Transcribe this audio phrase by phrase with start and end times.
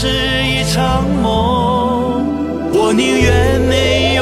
[0.00, 4.17] 是一场梦我宁愿没有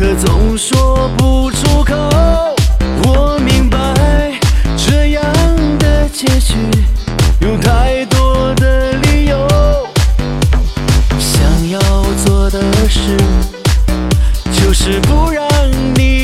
[0.00, 1.94] 可总说不出口。
[3.04, 3.76] 我明白
[4.74, 5.22] 这样
[5.78, 6.54] 的结局
[7.40, 9.46] 有太多的理由，
[11.18, 11.78] 想要
[12.24, 13.14] 做的事
[14.50, 15.46] 就是不让
[15.94, 16.19] 你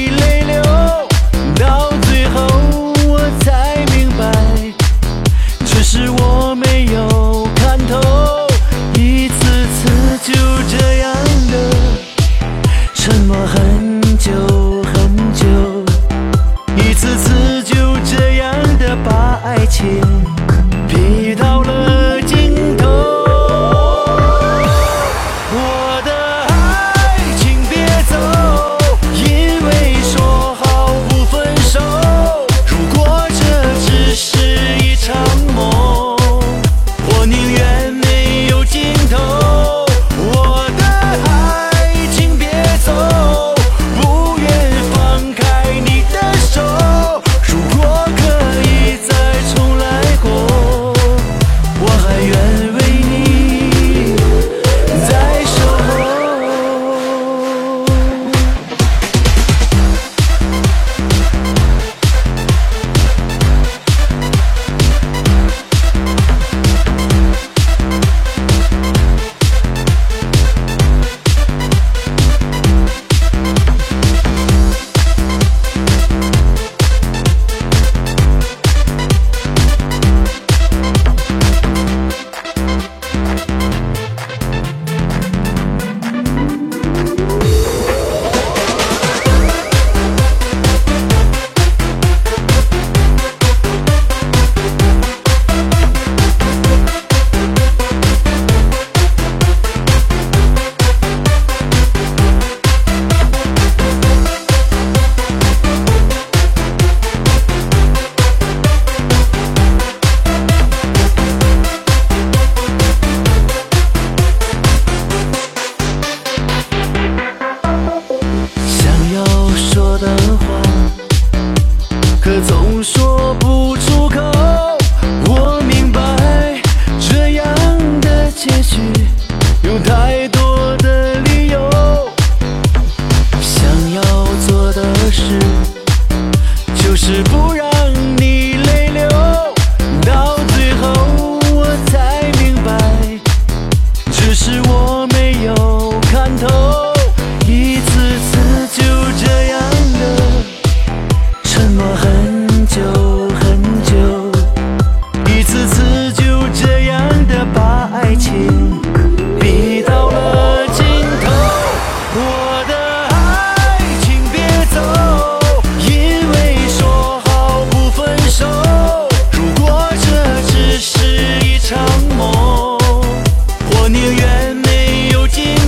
[122.85, 123.16] sou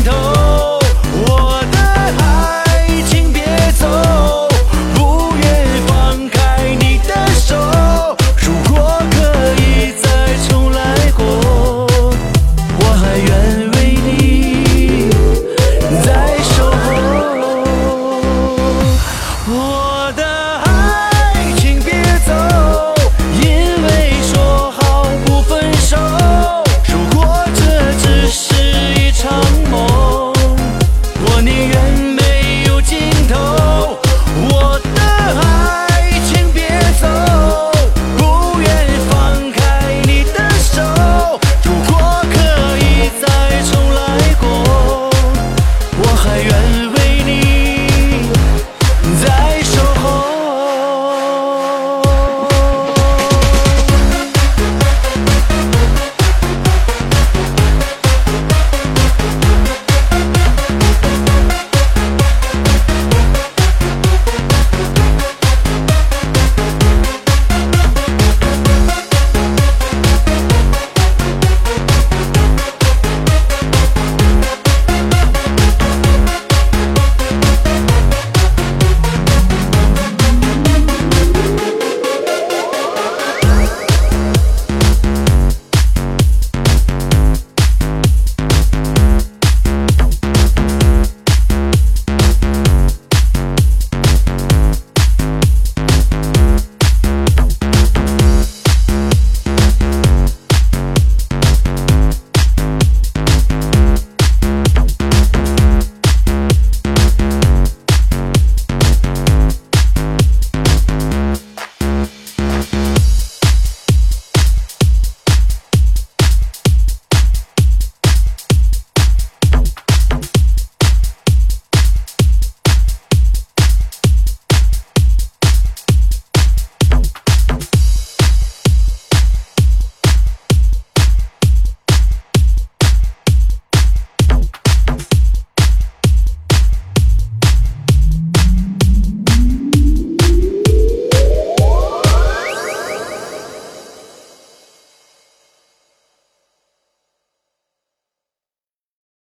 [0.09, 0.48] todo.